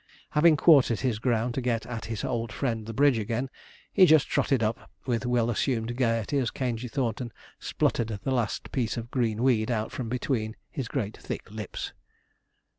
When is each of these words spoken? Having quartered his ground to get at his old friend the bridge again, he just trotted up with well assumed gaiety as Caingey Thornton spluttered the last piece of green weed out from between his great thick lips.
Having 0.31 0.57
quartered 0.57 1.01
his 1.01 1.19
ground 1.19 1.53
to 1.53 1.61
get 1.61 1.85
at 1.85 2.05
his 2.05 2.23
old 2.23 2.51
friend 2.51 2.87
the 2.87 2.91
bridge 2.93 3.19
again, 3.19 3.51
he 3.93 4.07
just 4.07 4.27
trotted 4.27 4.63
up 4.63 4.89
with 5.05 5.27
well 5.27 5.47
assumed 5.47 5.95
gaiety 5.95 6.39
as 6.39 6.49
Caingey 6.49 6.87
Thornton 6.87 7.31
spluttered 7.59 8.07
the 8.07 8.31
last 8.31 8.71
piece 8.71 8.97
of 8.97 9.11
green 9.11 9.43
weed 9.43 9.69
out 9.69 9.91
from 9.91 10.09
between 10.09 10.55
his 10.71 10.87
great 10.87 11.15
thick 11.17 11.51
lips. 11.51 11.93